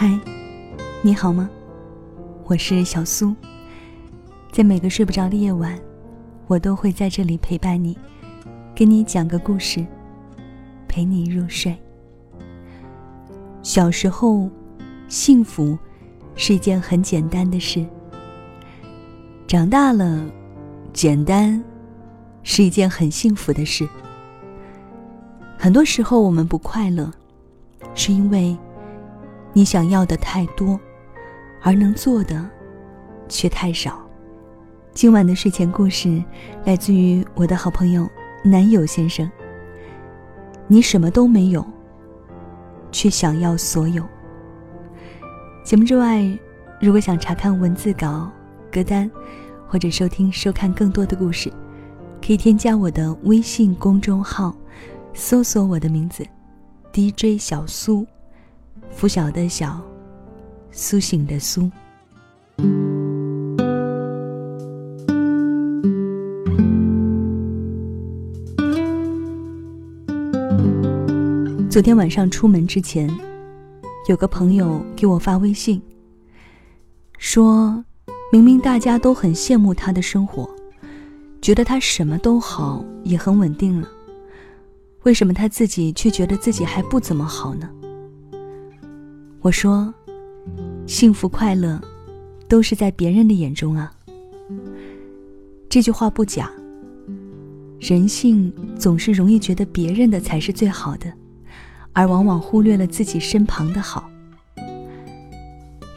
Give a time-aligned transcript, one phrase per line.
[0.00, 0.16] 嗨，
[1.02, 1.50] 你好吗？
[2.44, 3.34] 我是小苏。
[4.52, 5.76] 在每个睡不着的夜晚，
[6.46, 7.98] 我都会在这里陪伴你，
[8.76, 9.84] 给你讲个故事，
[10.86, 11.76] 陪你入睡。
[13.60, 14.48] 小时候，
[15.08, 15.76] 幸福
[16.36, 17.84] 是一件很简单的事；
[19.48, 20.24] 长大了，
[20.92, 21.60] 简单
[22.44, 23.88] 是一件很幸福的事。
[25.58, 27.10] 很多时候，我们不快乐，
[27.96, 28.56] 是因为
[29.52, 30.78] 你想要的太多，
[31.62, 32.48] 而能做的
[33.28, 34.00] 却太少。
[34.92, 36.22] 今晚的睡前故事
[36.64, 38.08] 来自于我的好朋友
[38.44, 39.30] 男友先生。
[40.66, 41.64] 你什么都没有，
[42.92, 44.04] 却想要所有。
[45.64, 46.24] 节目之外，
[46.80, 48.30] 如果想查看文字稿、
[48.70, 49.10] 歌单，
[49.66, 51.52] 或者收听、收看更多的故事，
[52.24, 54.54] 可以添加我的微信公众号。
[55.14, 56.24] 搜索我的名字
[56.92, 58.06] ，DJ 小苏，
[58.90, 59.80] 拂晓的晓，
[60.72, 61.70] 苏醒的苏。
[71.70, 73.08] 昨天晚上出门之前，
[74.08, 75.80] 有个朋友给我发微信，
[77.18, 77.84] 说
[78.32, 80.50] 明明大家都很羡慕他的生活，
[81.40, 83.86] 觉得他什么都好，也很稳定了。
[85.04, 87.70] 为什么他自己却觉得自己还不怎么好呢？
[89.40, 89.94] 我说，
[90.86, 91.80] 幸福快乐，
[92.48, 93.92] 都是在别人的眼中啊。
[95.68, 96.50] 这句话不假。
[97.78, 101.12] 人性总是容易觉得别人的才是最好的，
[101.92, 104.10] 而往往忽略了自己身旁的好。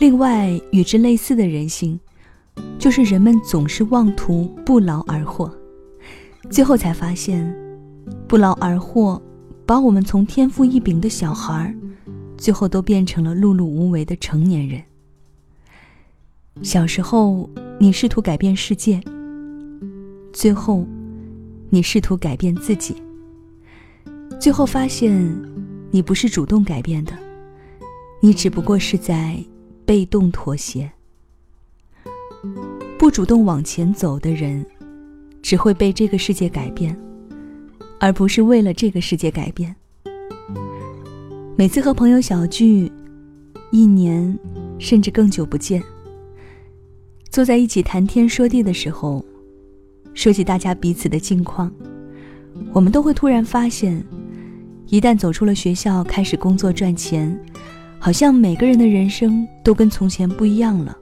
[0.00, 1.98] 另外，与之类似的人性，
[2.76, 5.48] 就是人们总是妄图不劳而获，
[6.50, 7.54] 最后才发现。
[8.26, 9.22] 不劳而获，
[9.64, 11.74] 把我们从天赋异禀的小孩儿
[12.38, 14.82] 最后都变成了碌碌无为的成年人。
[16.62, 19.00] 小时候，你试图改变世界，
[20.32, 20.86] 最后，
[21.68, 22.96] 你试图改变自己，
[24.40, 25.12] 最后发现，
[25.90, 27.12] 你不是主动改变的，
[28.22, 29.36] 你只不过是在
[29.84, 30.90] 被动妥协。
[32.98, 34.64] 不主动往前走的人，
[35.42, 36.98] 只会被这个世界改变。
[38.00, 39.74] 而不是为了这个世界改变。
[41.58, 42.88] 每次和朋友小聚，
[43.72, 44.38] 一年
[44.78, 45.82] 甚至更久不见，
[47.30, 49.24] 坐在一起谈天说地的时候，
[50.14, 51.68] 说起大家彼此的近况，
[52.72, 54.00] 我们都会突然发现，
[54.86, 57.36] 一旦走出了学校，开始工作赚钱，
[57.98, 60.96] 好像每个人的人生都跟从前不一样了。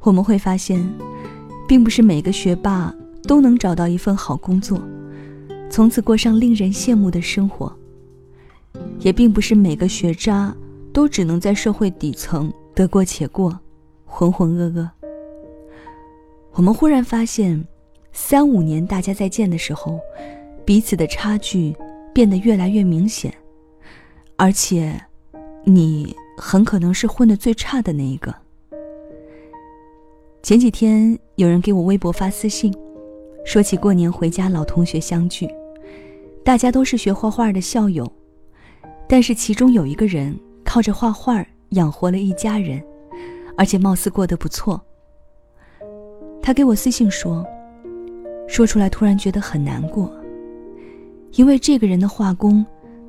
[0.00, 0.84] 我们会发现，
[1.68, 2.92] 并不是每个学霸
[3.28, 4.82] 都能找到一份好工作。
[5.70, 7.72] 从此过上令人羡慕的生活，
[9.00, 10.54] 也并不是每个学渣
[10.92, 13.58] 都只能在社会底层得过且过，
[14.04, 14.88] 浑浑噩噩。
[16.52, 17.64] 我们忽然发现，
[18.12, 19.98] 三五年大家再见的时候，
[20.64, 21.74] 彼此的差距
[22.12, 23.32] 变得越来越明显，
[24.36, 25.00] 而且，
[25.64, 28.34] 你很可能是混得最差的那一个。
[30.42, 32.74] 前几天有人给我微博发私信。
[33.44, 35.48] 说起过年回家，老同学相聚，
[36.44, 38.10] 大家都是学画画的校友，
[39.08, 42.82] 但是其中有一个人靠着画画养活了一家人，
[43.56, 44.80] 而且貌似过得不错。
[46.42, 47.44] 他给我私信说，
[48.46, 50.12] 说出来突然觉得很难过，
[51.32, 52.64] 因为这个人的画工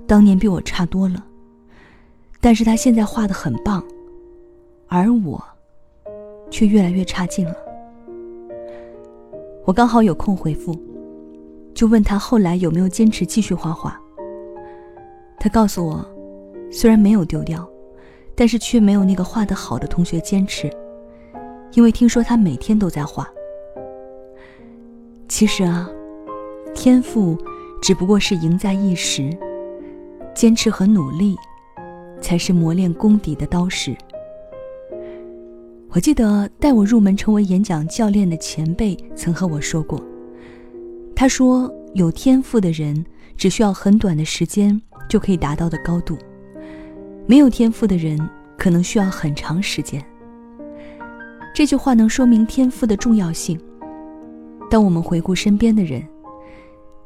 [0.08, 1.24] 当年比我差多了，
[2.40, 3.84] 但是他现在画的很棒，
[4.88, 5.44] 而我
[6.50, 7.56] 却越来越差劲了。
[9.66, 10.74] 我刚好有空回复，
[11.74, 14.00] 就问他后来有没有坚持继续画画。
[15.40, 16.06] 他告诉我，
[16.72, 17.68] 虽然没有丢掉，
[18.36, 20.70] 但是却没有那个画得好的同学坚持，
[21.74, 23.28] 因为听说他每天都在画。
[25.28, 25.90] 其实啊，
[26.74, 27.38] 天赋
[27.82, 29.30] 只不过是赢在一时，
[30.36, 31.38] 坚持和努力，
[32.20, 33.96] 才是磨练功底的刀石。
[35.92, 40.00] 我记得带我入门成为演讲教练的前辈曾和我说过，
[41.16, 43.06] 他说有天赋的人
[43.38, 44.80] 只需要很短的时间
[45.10, 46.18] 就可以达到的高度，
[47.26, 48.18] 没有天赋的人
[48.58, 50.02] 可能需要很长时间。
[51.54, 53.60] 这句话能说明天赋的重要性。
[54.70, 56.02] 当我们回顾身边的人，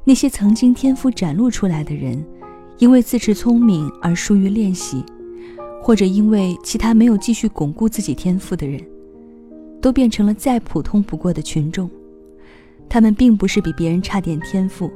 [0.04, 2.24] 那些曾经天赋展露出来的人，
[2.78, 5.04] 因为自恃聪明而疏于练习。
[5.82, 8.82] 或者因为其他没有继续巩固自己天赋的人，
[9.82, 11.90] 都变成了再普通不过的群众。
[12.88, 14.90] 他们并不是比别人差点天赋，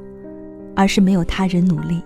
[0.74, 2.02] 而是没有他人努力。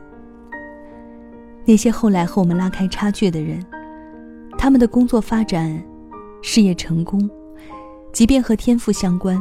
[1.64, 3.64] 那些后来和我们拉开差距的人，
[4.58, 5.82] 他们的工作发展、
[6.42, 7.28] 事业成功，
[8.12, 9.40] 即便和天赋相关，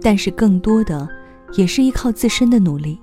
[0.00, 1.08] 但是更多的
[1.54, 2.98] 也是依靠自身的努力。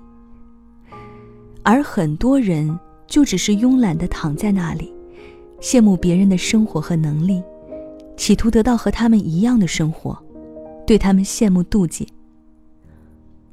[1.62, 2.77] 而很多人
[3.07, 4.94] 就只是慵懒的躺在那里，
[5.62, 7.41] 羡慕别人的生活和能力，
[8.18, 10.18] 企图得到和他们一样的生活，
[10.86, 12.07] 对他们羡慕妒忌。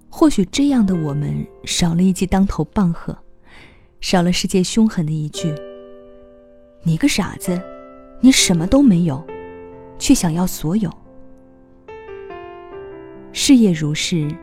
[0.08, 3.16] 或许这样的我们少了一记当头棒喝，
[4.00, 5.54] 少了世界凶狠的一句
[6.82, 7.60] ：“你个傻子，
[8.20, 9.22] 你什么都没有，
[9.98, 10.90] 却想要所有。”
[13.32, 14.34] 事业如是，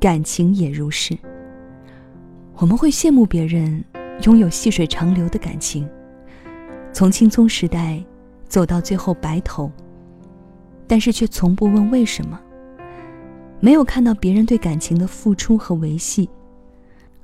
[0.00, 1.16] 感情也如是。
[2.56, 3.84] 我们会羡慕别人
[4.22, 5.88] 拥有细水长流的感情，
[6.92, 8.02] 从青葱时代
[8.48, 9.70] 走到最后白头，
[10.86, 12.40] 但是却从不问为什么。
[13.60, 16.28] 没有看到别人对感情的付出和维系。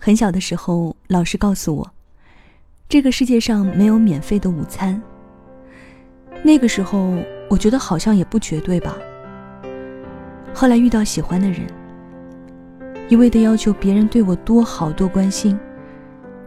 [0.02, 1.90] 很小的时候，老师告诉我，
[2.88, 5.00] 这个世界上没有免费的午餐。
[6.42, 7.18] 那个时候，
[7.50, 8.96] 我觉得好像也不绝对吧。
[10.54, 11.66] 后来遇到喜欢的人，
[13.10, 15.58] 一味的要求别人对我多好多关心，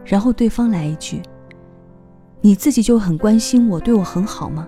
[0.04, 1.22] 然后对方来一句
[2.42, 4.66] ：“你自己就很关心我，对我很好吗？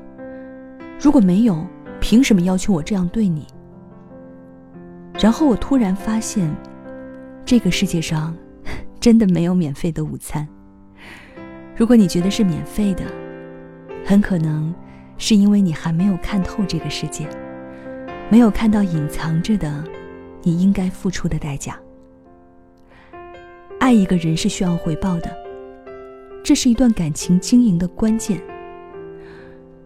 [1.01, 1.67] 如果没有，
[2.01, 3.49] 凭什么要求我这样对你？”
[5.19, 6.49] 然后我突然发现，
[7.45, 8.33] 这个世界上
[9.01, 10.47] 真的没有免费的午餐。
[11.77, 13.05] 如果你觉得是免费的，
[14.05, 14.75] 很可能
[15.19, 17.29] 是因为你还没有看透这个世界，
[18.31, 19.85] 没有看到隐藏着的
[20.43, 21.79] 你应该付出的代价。
[23.79, 25.37] 爱一个人是需要回报的，
[26.43, 28.41] 这是一段感情经营的关键。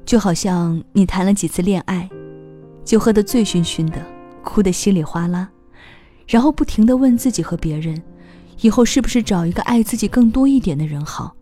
[0.05, 2.09] 就好像你谈了几次恋爱，
[2.85, 4.01] 就喝得醉醺醺的。
[4.43, 5.51] 哭得稀里哗啦，
[6.27, 8.03] 然后不停的问自己和别人，
[8.61, 11.35] 以后是不是找一个爱自己更多一点的人好，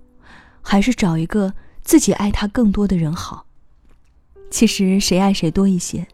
[0.62, 3.44] 还是找一个自己爱他更多的人好？
[4.50, 6.06] 其实谁爱谁多一些，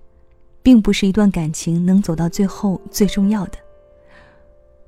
[0.62, 3.59] 并不是一段感情能走到最后最重要的。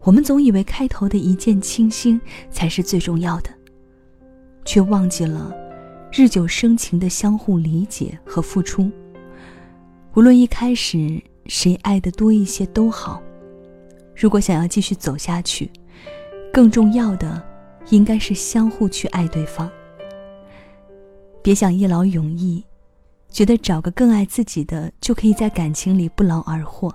[0.01, 2.21] 我们总以为开头的一见倾心
[2.51, 3.51] 才是最重要的，
[4.65, 5.55] 却忘记了
[6.13, 8.91] 日久生情的相互理解和付出。
[10.15, 11.23] 无论一开始。
[11.49, 13.23] 谁爱的多一些都好。
[14.17, 15.71] 如果想要继续走下去，
[16.57, 17.43] 更重要的
[17.91, 19.71] 应该是相互去爱对方。
[21.43, 22.65] 别想一劳永逸，
[23.29, 26.91] 觉得找个更爱自己的就可以在感情里不劳而获。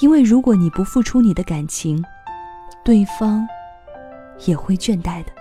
[0.00, 2.00] 因为如果你不付出你的感情，
[2.84, 3.44] 对方
[4.46, 5.32] 也会倦怠的。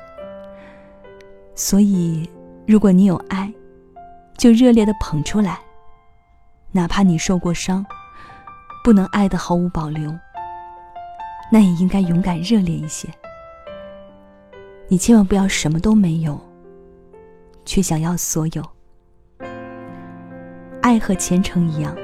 [1.53, 2.27] 所以，
[2.65, 3.53] 如果你有爱，
[4.39, 5.59] 就热烈的捧出来。
[6.71, 7.85] 哪怕你受过伤，
[8.83, 10.11] 不能爱的毫无保留，
[11.51, 13.09] 那也应该勇敢热烈一些。
[14.87, 16.39] 你千万不要什么都没有，
[17.65, 18.63] 却想要所有。
[20.81, 21.95] 爱和虔诚一样，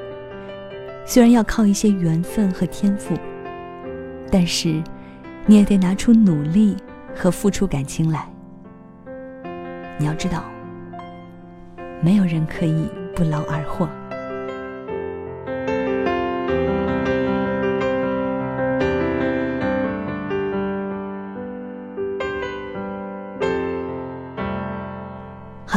[1.05, 3.15] 虽然要靠一些缘分和天赋，
[4.29, 4.83] 但是
[5.45, 6.75] 你也得拿出努力
[7.15, 8.27] 和付出感情来。
[9.97, 10.43] 你要知道，
[12.01, 13.87] 没有人可以不劳而获。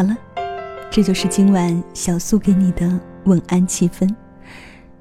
[0.00, 0.16] 好了，
[0.90, 4.09] 这就是今晚小苏给你的晚安气氛。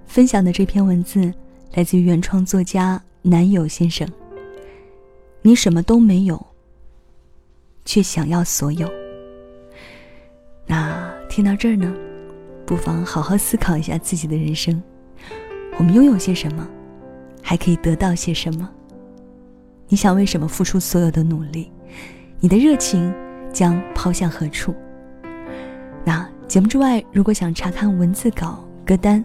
[0.06, 1.34] 分享的这篇文字
[1.74, 4.06] 来自于原创作家男友先生。
[5.42, 6.46] 你什么都没有，
[7.86, 8.90] 却想要所有。
[10.68, 11.96] 那听到这儿呢，
[12.66, 14.84] 不妨好好思考一下自己的人生。
[15.78, 16.68] 我们拥有些什么，
[17.42, 18.70] 还可以得到些什么？
[19.88, 21.72] 你想为什么付出所有的努力？
[22.42, 23.10] 你的热情
[23.54, 24.76] 将抛向何处？
[26.10, 29.24] 那节目之外，如果想查看文字稿、歌单，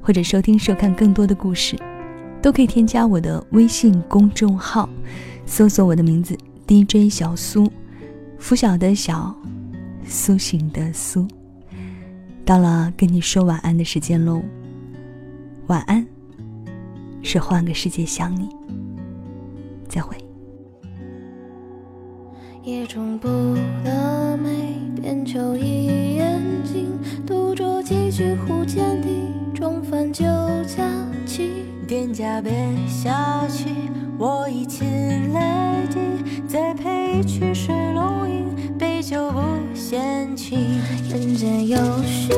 [0.00, 1.76] 或者收听、收看更多的故事，
[2.40, 4.88] 都可以添加我的微信公众号，
[5.44, 6.34] 搜索我的名字
[6.66, 7.70] DJ 小苏，
[8.38, 9.36] 拂晓的小，
[10.06, 11.28] 苏醒的苏。
[12.46, 14.42] 到了跟你说晚安的时间喽，
[15.66, 16.06] 晚安，
[17.22, 18.48] 是换个世界想你，
[19.86, 20.16] 再会。
[22.64, 23.28] 也中不
[23.82, 29.08] 得美，便求一眼睛，独酌几句壶间地，
[29.52, 30.24] 中饭酒
[30.64, 30.84] 佳
[31.26, 31.50] 期。
[31.88, 32.52] 店家别
[32.86, 33.10] 小
[33.48, 33.66] 气，
[34.16, 35.40] 我已亲泪
[35.90, 35.98] 滴，
[36.46, 39.40] 再配一曲水龙吟，杯酒不
[39.74, 40.56] 嫌弃。
[41.10, 42.32] 人间有须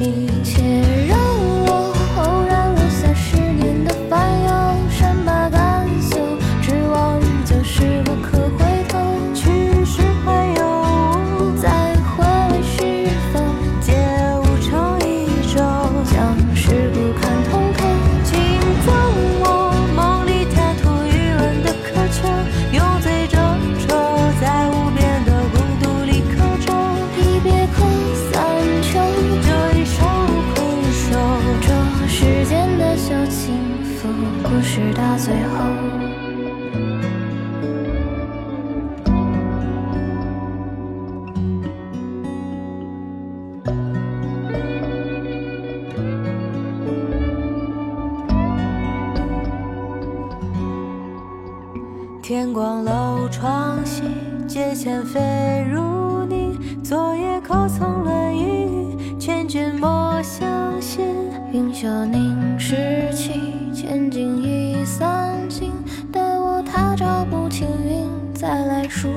[0.00, 0.29] 情。
[52.30, 54.04] 天光楼窗西，
[54.46, 56.56] 阶前飞如泥。
[56.80, 59.18] 昨夜可曾落一雨？
[59.18, 61.00] 劝君莫相惜。
[61.52, 63.32] 云袖凝时起，
[63.74, 65.72] 千金已散尽。
[66.12, 69.08] 待我他朝不青云，再来数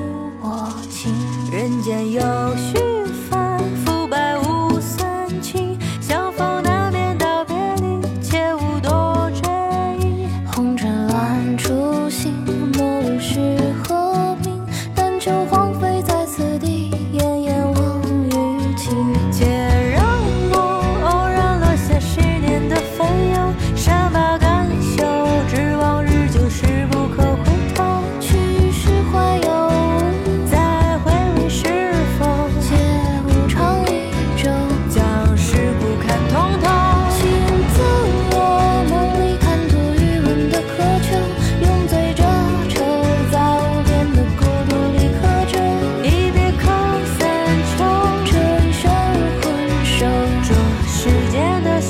[0.41, 1.13] 我情。
[1.51, 2.19] 人间有
[2.57, 2.79] 许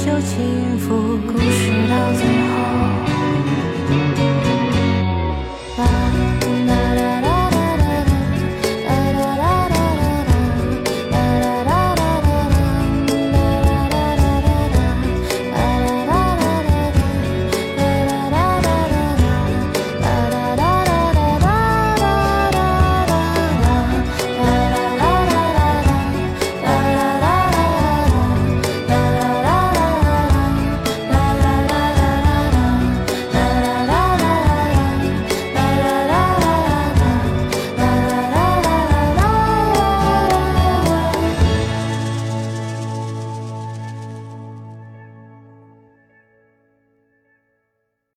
[0.06, 3.13] 就轻浮故事到最后。